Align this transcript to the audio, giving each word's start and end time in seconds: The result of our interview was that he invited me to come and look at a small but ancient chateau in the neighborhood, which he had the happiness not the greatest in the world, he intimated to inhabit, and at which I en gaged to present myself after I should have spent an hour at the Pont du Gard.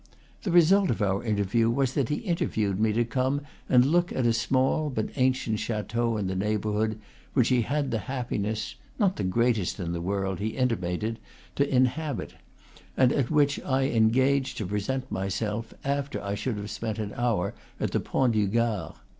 The 0.41 0.49
result 0.51 0.89
of 0.89 1.03
our 1.03 1.23
interview 1.23 1.69
was 1.69 1.93
that 1.93 2.09
he 2.09 2.25
invited 2.25 2.79
me 2.79 2.91
to 2.91 3.05
come 3.05 3.41
and 3.69 3.85
look 3.85 4.11
at 4.11 4.25
a 4.25 4.33
small 4.33 4.89
but 4.89 5.09
ancient 5.15 5.59
chateau 5.59 6.17
in 6.17 6.25
the 6.25 6.35
neighborhood, 6.35 6.99
which 7.35 7.49
he 7.49 7.61
had 7.61 7.91
the 7.91 7.99
happiness 7.99 8.73
not 8.97 9.17
the 9.17 9.23
greatest 9.23 9.79
in 9.79 9.91
the 9.91 10.01
world, 10.01 10.39
he 10.39 10.57
intimated 10.57 11.19
to 11.55 11.69
inhabit, 11.69 12.33
and 12.97 13.13
at 13.13 13.29
which 13.29 13.59
I 13.61 13.89
en 13.89 14.09
gaged 14.09 14.57
to 14.57 14.65
present 14.65 15.11
myself 15.11 15.71
after 15.83 16.19
I 16.19 16.33
should 16.33 16.57
have 16.57 16.71
spent 16.71 16.97
an 16.97 17.13
hour 17.15 17.53
at 17.79 17.91
the 17.91 17.99
Pont 17.99 18.33
du 18.33 18.47
Gard. 18.47 18.95